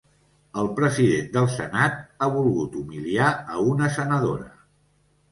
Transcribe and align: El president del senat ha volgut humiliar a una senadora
El 0.59 0.67
president 0.77 1.27
del 1.33 1.49
senat 1.55 1.99
ha 2.19 2.29
volgut 2.35 2.77
humiliar 2.83 3.27
a 3.57 3.61
una 3.75 3.91
senadora 3.99 4.49